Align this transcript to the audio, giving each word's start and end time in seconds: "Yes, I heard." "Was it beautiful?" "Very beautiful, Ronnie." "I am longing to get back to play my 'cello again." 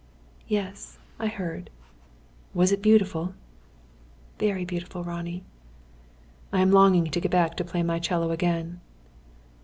"Yes, 0.47 0.97
I 1.19 1.27
heard." 1.27 1.69
"Was 2.55 2.71
it 2.71 2.81
beautiful?" 2.81 3.35
"Very 4.39 4.65
beautiful, 4.65 5.03
Ronnie." 5.03 5.43
"I 6.51 6.61
am 6.61 6.71
longing 6.71 7.05
to 7.11 7.19
get 7.21 7.29
back 7.29 7.55
to 7.57 7.63
play 7.63 7.83
my 7.83 7.99
'cello 7.99 8.31
again." 8.31 8.81